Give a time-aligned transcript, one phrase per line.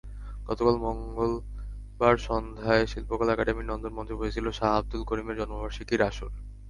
[0.47, 6.31] গতকাল মঙ্গলবার সন্ধ্যায় শিল্পকলা একাডেমির নন্দন মঞ্চে বসেছিল শাহ আবদুল করিমের জন্মবার্ষিকীর আসর।